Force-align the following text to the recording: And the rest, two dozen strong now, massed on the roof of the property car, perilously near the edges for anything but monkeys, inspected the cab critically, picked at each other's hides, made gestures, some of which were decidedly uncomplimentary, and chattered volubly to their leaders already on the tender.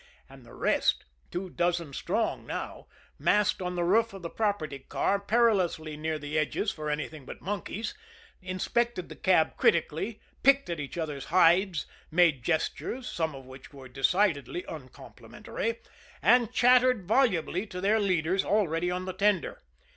And 0.27 0.43
the 0.43 0.55
rest, 0.55 1.05
two 1.29 1.51
dozen 1.51 1.93
strong 1.93 2.47
now, 2.47 2.87
massed 3.19 3.61
on 3.61 3.75
the 3.75 3.83
roof 3.83 4.13
of 4.13 4.23
the 4.23 4.31
property 4.31 4.79
car, 4.79 5.19
perilously 5.19 5.95
near 5.95 6.17
the 6.17 6.39
edges 6.39 6.71
for 6.71 6.89
anything 6.89 7.23
but 7.23 7.39
monkeys, 7.39 7.93
inspected 8.41 9.09
the 9.09 9.15
cab 9.15 9.57
critically, 9.57 10.19
picked 10.41 10.71
at 10.71 10.79
each 10.79 10.97
other's 10.97 11.25
hides, 11.25 11.85
made 12.09 12.41
gestures, 12.43 13.07
some 13.07 13.35
of 13.35 13.45
which 13.45 13.73
were 13.73 13.87
decidedly 13.87 14.63
uncomplimentary, 14.65 15.77
and 16.19 16.51
chattered 16.51 17.03
volubly 17.07 17.67
to 17.67 17.79
their 17.79 17.99
leaders 17.99 18.43
already 18.43 18.89
on 18.89 19.05
the 19.05 19.13
tender. 19.13 19.61